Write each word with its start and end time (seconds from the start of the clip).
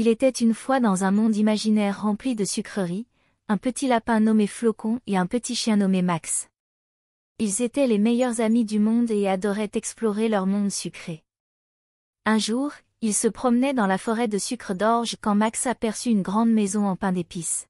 Il 0.00 0.06
était 0.06 0.30
une 0.30 0.54
fois 0.54 0.78
dans 0.78 1.02
un 1.02 1.10
monde 1.10 1.34
imaginaire 1.34 2.02
rempli 2.02 2.36
de 2.36 2.44
sucreries, 2.44 3.08
un 3.48 3.56
petit 3.56 3.88
lapin 3.88 4.20
nommé 4.20 4.46
Flocon 4.46 5.00
et 5.08 5.16
un 5.16 5.26
petit 5.26 5.56
chien 5.56 5.76
nommé 5.76 6.02
Max. 6.02 6.48
Ils 7.40 7.62
étaient 7.62 7.88
les 7.88 7.98
meilleurs 7.98 8.40
amis 8.40 8.64
du 8.64 8.78
monde 8.78 9.10
et 9.10 9.26
adoraient 9.26 9.72
explorer 9.74 10.28
leur 10.28 10.46
monde 10.46 10.70
sucré. 10.70 11.24
Un 12.26 12.38
jour, 12.38 12.70
ils 13.00 13.12
se 13.12 13.26
promenaient 13.26 13.74
dans 13.74 13.88
la 13.88 13.98
forêt 13.98 14.28
de 14.28 14.38
sucre 14.38 14.72
d'orge 14.72 15.16
quand 15.20 15.34
Max 15.34 15.66
aperçut 15.66 16.10
une 16.10 16.22
grande 16.22 16.52
maison 16.52 16.86
en 16.86 16.94
pain 16.94 17.10
d'épices. 17.10 17.66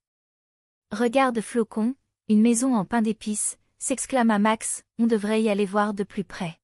Regarde 0.92 1.40
Flocon, 1.40 1.94
une 2.28 2.42
maison 2.42 2.76
en 2.76 2.84
pain 2.84 3.00
d'épices, 3.00 3.56
s'exclama 3.78 4.38
Max, 4.38 4.82
on 4.98 5.06
devrait 5.06 5.40
y 5.40 5.48
aller 5.48 5.64
voir 5.64 5.94
de 5.94 6.04
plus 6.04 6.24
près. 6.24 6.58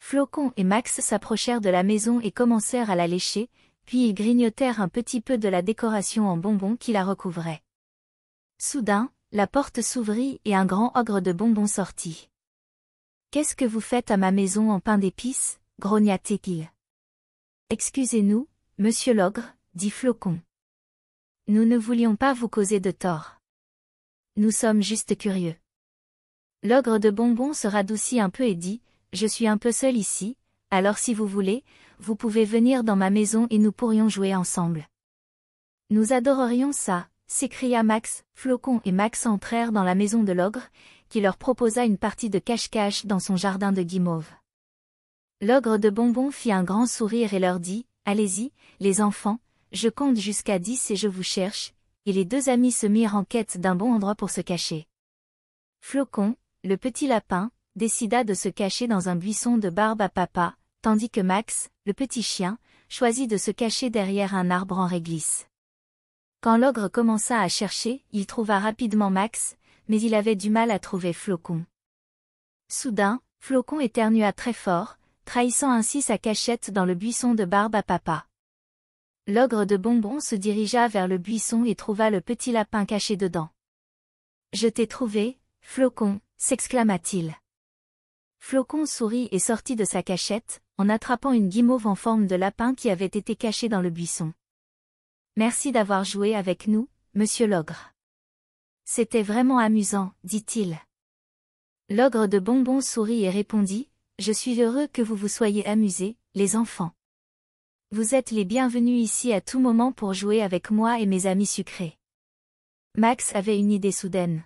Flocon 0.00 0.52
et 0.58 0.64
Max 0.64 1.00
s'approchèrent 1.00 1.62
de 1.62 1.70
la 1.70 1.82
maison 1.82 2.20
et 2.20 2.30
commencèrent 2.30 2.90
à 2.90 2.94
la 2.94 3.06
lécher, 3.06 3.48
puis 3.86 4.08
ils 4.08 4.14
grignotèrent 4.14 4.80
un 4.80 4.88
petit 4.88 5.20
peu 5.20 5.38
de 5.38 5.48
la 5.48 5.62
décoration 5.62 6.28
en 6.28 6.36
bonbons 6.36 6.76
qui 6.76 6.92
la 6.92 7.04
recouvrait. 7.04 7.62
Soudain, 8.58 9.10
la 9.32 9.46
porte 9.46 9.80
s'ouvrit 9.80 10.40
et 10.44 10.54
un 10.54 10.66
grand 10.66 10.92
ogre 10.96 11.20
de 11.20 11.32
bonbons 11.32 11.66
sortit. 11.66 12.28
Qu'est-ce 13.30 13.56
que 13.56 13.64
vous 13.64 13.80
faites 13.80 14.10
à 14.10 14.16
ma 14.16 14.32
maison 14.32 14.70
en 14.70 14.80
pain 14.80 14.98
d'épices? 14.98 15.60
grogna-t-il. 15.78 16.70
Excusez-nous, 17.70 18.48
monsieur 18.78 19.12
l'ogre, 19.12 19.54
dit 19.74 19.90
Flocon. 19.90 20.40
Nous 21.48 21.64
ne 21.64 21.76
voulions 21.76 22.16
pas 22.16 22.32
vous 22.32 22.48
causer 22.48 22.80
de 22.80 22.90
tort. 22.90 23.40
Nous 24.36 24.50
sommes 24.50 24.82
juste 24.82 25.16
curieux. 25.16 25.54
L'ogre 26.62 26.98
de 26.98 27.10
bonbons 27.10 27.52
se 27.52 27.68
radoucit 27.68 28.20
un 28.20 28.30
peu 28.30 28.44
et 28.44 28.54
dit, 28.54 28.80
Je 29.12 29.26
suis 29.26 29.46
un 29.46 29.58
peu 29.58 29.70
seul 29.70 29.96
ici, 29.96 30.36
alors 30.70 30.98
si 30.98 31.14
vous 31.14 31.26
voulez, 31.26 31.64
vous 31.98 32.16
pouvez 32.16 32.44
venir 32.44 32.84
dans 32.84 32.96
ma 32.96 33.10
maison 33.10 33.46
et 33.50 33.58
nous 33.58 33.72
pourrions 33.72 34.08
jouer 34.08 34.34
ensemble. 34.34 34.88
Nous 35.90 36.12
adorerions 36.12 36.72
ça, 36.72 37.08
s'écria 37.28 37.82
Max, 37.82 38.24
Flocon 38.34 38.80
et 38.84 38.92
Max 38.92 39.26
entrèrent 39.26 39.72
dans 39.72 39.84
la 39.84 39.94
maison 39.94 40.22
de 40.22 40.32
l'ogre, 40.32 40.68
qui 41.08 41.20
leur 41.20 41.36
proposa 41.36 41.84
une 41.84 41.98
partie 41.98 42.30
de 42.30 42.38
cache-cache 42.38 43.06
dans 43.06 43.20
son 43.20 43.36
jardin 43.36 43.72
de 43.72 43.82
guimauve. 43.82 44.28
L'ogre 45.40 45.76
de 45.78 45.90
bonbons 45.90 46.30
fit 46.30 46.50
un 46.50 46.64
grand 46.64 46.86
sourire 46.86 47.34
et 47.34 47.38
leur 47.38 47.60
dit, 47.60 47.86
Allez-y, 48.04 48.52
les 48.80 49.00
enfants, 49.00 49.38
je 49.72 49.88
compte 49.88 50.16
jusqu'à 50.16 50.58
dix 50.58 50.90
et 50.90 50.96
je 50.96 51.08
vous 51.08 51.22
cherche, 51.22 51.74
et 52.06 52.12
les 52.12 52.24
deux 52.24 52.48
amis 52.48 52.72
se 52.72 52.86
mirent 52.86 53.16
en 53.16 53.24
quête 53.24 53.58
d'un 53.58 53.74
bon 53.74 53.92
endroit 53.92 54.14
pour 54.14 54.30
se 54.30 54.40
cacher. 54.40 54.86
Flocon, 55.80 56.36
le 56.64 56.76
petit 56.76 57.06
lapin, 57.06 57.50
décida 57.76 58.24
de 58.24 58.34
se 58.34 58.48
cacher 58.48 58.88
dans 58.88 59.08
un 59.08 59.16
buisson 59.16 59.58
de 59.58 59.70
barbe 59.70 60.00
à 60.00 60.08
papa, 60.08 60.56
tandis 60.86 61.10
que 61.10 61.20
Max, 61.20 61.68
le 61.84 61.92
petit 61.94 62.22
chien, 62.22 62.60
choisit 62.88 63.28
de 63.28 63.36
se 63.38 63.50
cacher 63.50 63.90
derrière 63.90 64.36
un 64.36 64.52
arbre 64.52 64.78
en 64.78 64.86
réglisse. 64.86 65.48
Quand 66.40 66.56
l'ogre 66.56 66.86
commença 66.86 67.40
à 67.40 67.48
chercher, 67.48 68.04
il 68.12 68.24
trouva 68.28 68.60
rapidement 68.60 69.10
Max, 69.10 69.56
mais 69.88 70.00
il 70.00 70.14
avait 70.14 70.36
du 70.36 70.48
mal 70.48 70.70
à 70.70 70.78
trouver 70.78 71.12
Flocon. 71.12 71.66
Soudain, 72.68 73.20
Flocon 73.40 73.80
éternua 73.80 74.32
très 74.32 74.52
fort, 74.52 74.96
trahissant 75.24 75.72
ainsi 75.72 76.02
sa 76.02 76.18
cachette 76.18 76.70
dans 76.70 76.84
le 76.84 76.94
buisson 76.94 77.34
de 77.34 77.44
barbe 77.44 77.74
à 77.74 77.82
papa. 77.82 78.24
L'ogre 79.26 79.64
de 79.64 79.76
bonbons 79.76 80.20
se 80.20 80.36
dirigea 80.36 80.86
vers 80.86 81.08
le 81.08 81.18
buisson 81.18 81.64
et 81.64 81.74
trouva 81.74 82.10
le 82.10 82.20
petit 82.20 82.52
lapin 82.52 82.84
caché 82.84 83.16
dedans. 83.16 83.48
Je 84.52 84.68
t'ai 84.68 84.86
trouvé, 84.86 85.36
Flocon, 85.62 86.20
s'exclama-t-il. 86.36 87.34
Flocon 88.48 88.86
sourit 88.86 89.28
et 89.32 89.40
sortit 89.40 89.74
de 89.74 89.84
sa 89.84 90.04
cachette, 90.04 90.62
en 90.78 90.88
attrapant 90.88 91.32
une 91.32 91.48
guimauve 91.48 91.88
en 91.88 91.96
forme 91.96 92.28
de 92.28 92.36
lapin 92.36 92.76
qui 92.76 92.90
avait 92.90 93.04
été 93.04 93.34
cachée 93.34 93.68
dans 93.68 93.80
le 93.80 93.90
buisson. 93.90 94.32
Merci 95.36 95.72
d'avoir 95.72 96.04
joué 96.04 96.32
avec 96.36 96.68
nous, 96.68 96.88
monsieur 97.14 97.48
l'ogre. 97.48 97.92
C'était 98.84 99.24
vraiment 99.24 99.58
amusant, 99.58 100.12
dit-il. 100.22 100.78
L'ogre 101.88 102.28
de 102.28 102.38
bonbons 102.38 102.80
sourit 102.80 103.24
et 103.24 103.30
répondit, 103.30 103.88
Je 104.20 104.30
suis 104.30 104.62
heureux 104.62 104.86
que 104.86 105.02
vous 105.02 105.16
vous 105.16 105.26
soyez 105.26 105.66
amusés, 105.66 106.16
les 106.36 106.54
enfants. 106.54 106.92
Vous 107.90 108.14
êtes 108.14 108.30
les 108.30 108.44
bienvenus 108.44 109.02
ici 109.02 109.32
à 109.32 109.40
tout 109.40 109.58
moment 109.58 109.90
pour 109.90 110.14
jouer 110.14 110.40
avec 110.40 110.70
moi 110.70 111.00
et 111.00 111.06
mes 111.06 111.26
amis 111.26 111.46
sucrés. 111.46 111.98
Max 112.96 113.34
avait 113.34 113.58
une 113.58 113.72
idée 113.72 113.90
soudaine. 113.90 114.44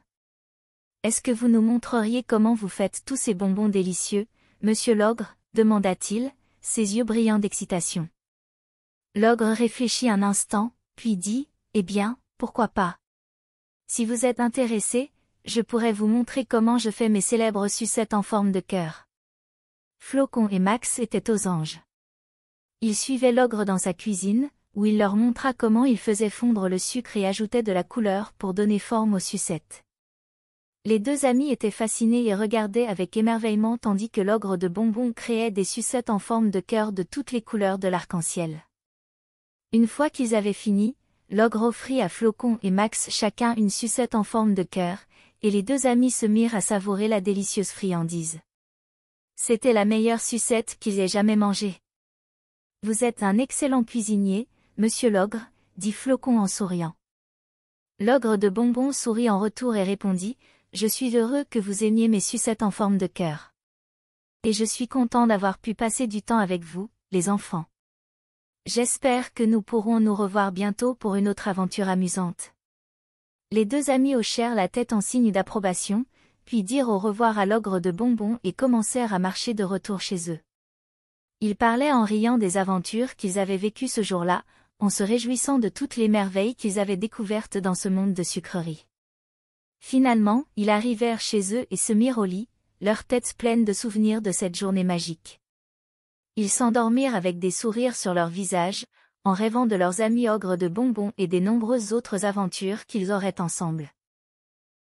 Est-ce 1.03 1.23
que 1.23 1.31
vous 1.31 1.49
nous 1.49 1.63
montreriez 1.63 2.23
comment 2.23 2.53
vous 2.53 2.69
faites 2.69 3.07
tous 3.07 3.17
ces 3.17 3.33
bonbons 3.33 3.71
délicieux, 3.71 4.27
monsieur 4.61 4.95
l'ogre 4.95 5.35
demanda-t-il, 5.55 6.31
ses 6.61 6.99
yeux 6.99 7.05
brillants 7.05 7.39
d'excitation. 7.39 8.07
L'ogre 9.15 9.47
réfléchit 9.47 10.11
un 10.11 10.23
instant, 10.23 10.73
puis 10.97 11.17
dit, 11.17 11.49
Eh 11.73 11.83
bien, 11.83 12.19
pourquoi 12.37 12.69
pas? 12.69 12.99
Si 13.87 14.05
vous 14.05 14.27
êtes 14.27 14.41
intéressé, 14.41 15.11
je 15.47 15.63
pourrais 15.63 15.95
vous 15.95 16.07
montrer 16.07 16.45
comment 16.45 16.77
je 16.77 16.91
fais 16.91 17.09
mes 17.09 17.23
célèbres 17.23 17.69
sucettes 17.69 18.13
en 18.13 18.23
forme 18.23 18.53
de 18.53 18.61
cœur. 18.61 19.09
Flocon 20.01 20.49
et 20.49 20.59
Max 20.59 20.99
étaient 20.99 21.31
aux 21.31 21.49
anges. 21.49 21.81
Ils 22.83 22.95
suivaient 22.95 23.33
l'ogre 23.33 23.65
dans 23.65 23.79
sa 23.79 23.95
cuisine, 23.95 24.51
où 24.75 24.85
il 24.85 24.99
leur 24.99 25.17
montra 25.17 25.55
comment 25.55 25.87
il 25.87 25.99
faisait 25.99 26.29
fondre 26.29 26.69
le 26.69 26.79
sucre 26.79 27.17
et 27.17 27.27
ajoutait 27.27 27.63
de 27.63 27.73
la 27.73 27.85
couleur 27.85 28.35
pour 28.35 28.53
donner 28.53 28.79
forme 28.79 29.15
aux 29.15 29.19
sucettes. 29.19 29.83
Les 30.87 30.99
deux 30.99 31.27
amis 31.27 31.51
étaient 31.51 31.71
fascinés 31.71 32.25
et 32.25 32.35
regardaient 32.35 32.87
avec 32.87 33.15
émerveillement 33.19 33.77
tandis 33.77 34.09
que 34.09 34.23
l'ogre 34.23 34.57
de 34.57 34.67
bonbons 34.67 35.13
créait 35.13 35.51
des 35.51 35.65
sucettes 35.65 36.09
en 36.09 36.19
forme 36.19 36.51
de 36.51 36.61
cœur 36.61 36.93
de 36.93 37.03
toutes 37.03 37.33
les 37.33 37.43
couleurs 37.43 37.79
de 37.79 37.87
l'arc-en-ciel. 37.87 38.65
Une 39.73 39.87
fois 39.87 40.09
qu'ils 40.09 40.35
avaient 40.35 40.55
fini, 40.55 40.97
l'ogre 41.29 41.65
offrit 41.65 42.01
à 42.01 42.09
Flocon 42.09 42.59
et 42.63 42.71
Max 42.71 43.11
chacun 43.11 43.55
une 43.57 43.69
sucette 43.69 44.15
en 44.15 44.25
forme 44.25 44.55
de 44.55 44.63
cœur, 44.63 45.01
et 45.43 45.51
les 45.51 45.63
deux 45.63 45.87
amis 45.87 46.11
se 46.11 46.25
mirent 46.25 46.55
à 46.55 46.63
savourer 46.63 47.09
la 47.09 47.21
délicieuse 47.21 47.71
friandise. 47.71 48.41
C'était 49.37 49.75
la 49.75 49.85
meilleure 49.85 50.21
sucette 50.21 50.79
qu'ils 50.81 50.99
aient 50.99 51.09
jamais 51.09 51.37
mangée. 51.37 51.79
Vous 52.83 53.05
êtes 53.05 53.23
un 53.23 53.37
excellent 53.37 53.85
cuisinier, 53.85 54.49
monsieur 54.79 55.11
l'ogre, 55.11 55.43
dit 55.77 55.93
Flocon 55.93 56.39
en 56.39 56.47
souriant. 56.47 56.95
L'ogre 57.99 58.39
de 58.39 58.49
bonbons 58.49 58.93
sourit 58.93 59.29
en 59.29 59.39
retour 59.39 59.77
et 59.77 59.85
répondit, 59.85 60.39
je 60.73 60.87
suis 60.87 61.17
heureux 61.17 61.45
que 61.51 61.59
vous 61.59 61.83
aimiez 61.83 62.07
mes 62.07 62.21
sucettes 62.21 62.63
en 62.63 62.71
forme 62.71 62.97
de 62.97 63.09
cœur. 63.09 63.53
Et 64.45 64.53
je 64.53 64.65
suis 64.65 64.87
content 64.87 65.27
d'avoir 65.27 65.59
pu 65.59 65.75
passer 65.75 66.07
du 66.07 66.23
temps 66.23 66.39
avec 66.39 66.63
vous, 66.63 66.89
les 67.11 67.29
enfants. 67.29 67.65
J'espère 68.67 69.35
que 69.35 69.43
nous 69.43 69.63
pourrons 69.63 69.99
nous 69.99 70.15
revoir 70.15 70.53
bientôt 70.53 70.95
pour 70.95 71.17
une 71.17 71.29
autre 71.29 71.49
aventure 71.49 71.89
amusante. 71.89 72.55
Les 73.51 73.65
deux 73.65 73.91
amis 73.91 74.15
hochèrent 74.15 74.55
la 74.55 74.69
tête 74.69 74.93
en 74.93 75.01
signe 75.01 75.33
d'approbation, 75.33 76.05
puis 76.45 76.63
dirent 76.63 76.89
au 76.89 76.99
revoir 76.99 77.39
à 77.39 77.47
l'ogre 77.47 77.81
de 77.81 77.91
bonbons 77.91 78.39
et 78.45 78.53
commencèrent 78.53 79.13
à 79.13 79.19
marcher 79.19 79.55
de 79.55 79.65
retour 79.65 80.01
chez 80.01 80.31
eux. 80.31 80.39
Ils 81.41 81.57
parlaient 81.57 81.93
en 81.93 82.05
riant 82.05 82.39
des 82.39 82.59
aventures 82.59 83.17
qu'ils 83.17 83.41
avaient 83.41 83.57
vécues 83.57 83.89
ce 83.89 84.03
jour-là, 84.03 84.45
en 84.79 84.89
se 84.89 85.03
réjouissant 85.03 85.59
de 85.59 85.69
toutes 85.69 85.97
les 85.97 86.09
merveilles 86.09 86.55
qu'ils 86.55 86.79
avaient 86.79 86.97
découvertes 86.97 87.59
dans 87.59 87.75
ce 87.75 87.89
monde 87.89 88.15
de 88.15 88.23
sucreries. 88.23 88.87
Finalement, 89.81 90.45
ils 90.57 90.71
arrivèrent 90.71 91.21
chez 91.21 91.55
eux 91.55 91.67
et 91.71 91.77
se 91.77 91.93
mirent 91.93 92.19
au 92.19 92.25
lit, 92.25 92.49
leurs 92.81 93.05
têtes 93.05 93.35
pleines 93.37 93.65
de 93.65 93.73
souvenirs 93.73 94.23
de 94.23 94.31
cette 94.31 94.57
journée 94.57 94.85
magique. 94.85 95.41
Ils 96.37 96.51
s'endormirent 96.51 97.15
avec 97.15 97.39
des 97.39 97.51
sourires 97.51 97.97
sur 97.97 98.15
leurs 98.15 98.29
visages, 98.29 98.85
en 99.25 99.33
rêvant 99.33 99.67
de 99.67 99.77
leurs 99.77 100.01
amis 100.01 100.29
ogres 100.29 100.57
de 100.57 100.69
bonbons 100.69 101.13
et 101.19 101.27
des 101.27 101.41
nombreuses 101.41 101.93
autres 101.93 102.25
aventures 102.25 102.87
qu'ils 102.87 103.11
auraient 103.13 103.41
ensemble. 103.41 103.91